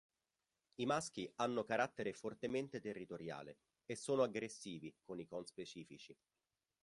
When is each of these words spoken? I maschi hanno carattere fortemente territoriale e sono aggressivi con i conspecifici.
I 0.77 0.85
maschi 0.87 1.31
hanno 1.35 1.63
carattere 1.63 2.11
fortemente 2.13 2.79
territoriale 2.81 3.57
e 3.85 3.95
sono 3.95 4.23
aggressivi 4.23 4.95
con 5.03 5.19
i 5.19 5.27
conspecifici. 5.27 6.17